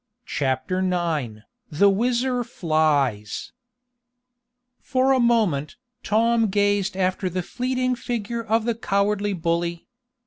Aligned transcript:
CHAPTER 0.25 0.79
IX 0.79 1.41
THE 1.69 1.91
WHIZZER 1.91 2.43
FLIES 2.43 3.51
For 4.79 5.11
a 5.13 5.19
moment, 5.19 5.75
Tom 6.01 6.47
gazed 6.47 6.97
after 6.97 7.29
the 7.29 7.43
fleeting 7.43 7.93
figure 7.93 8.41
of 8.41 8.65
the 8.65 8.73
cowardly 8.73 9.33
bully. 9.33 9.85